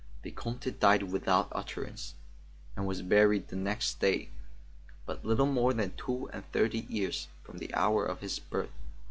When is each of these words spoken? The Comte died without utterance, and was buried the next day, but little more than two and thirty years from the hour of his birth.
The 0.23 0.31
Comte 0.31 0.79
died 0.79 1.03
without 1.03 1.49
utterance, 1.51 2.15
and 2.75 2.87
was 2.87 3.03
buried 3.03 3.49
the 3.49 3.55
next 3.55 3.99
day, 3.99 4.29
but 5.05 5.23
little 5.23 5.45
more 5.45 5.75
than 5.75 5.93
two 5.95 6.27
and 6.33 6.43
thirty 6.51 6.87
years 6.89 7.27
from 7.43 7.59
the 7.59 7.71
hour 7.75 8.03
of 8.03 8.21
his 8.21 8.39
birth. 8.39 8.71